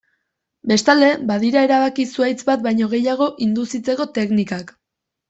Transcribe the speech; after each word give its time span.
Bestalde, 0.69 1.09
badira 1.31 1.61
erabaki-zuhaitz 1.67 2.37
bat 2.47 2.63
baino 2.69 2.87
gehiago 2.95 3.29
induzitzeko 3.49 4.09
teknikak. 4.17 4.73